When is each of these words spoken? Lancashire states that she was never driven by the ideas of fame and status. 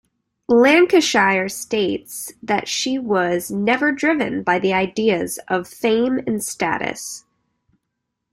Lancashire 0.49 1.47
states 1.47 2.33
that 2.41 2.67
she 2.67 2.97
was 2.97 3.51
never 3.51 3.91
driven 3.91 4.41
by 4.41 4.57
the 4.57 4.73
ideas 4.73 5.37
of 5.47 5.67
fame 5.67 6.17
and 6.25 6.43
status. 6.43 7.23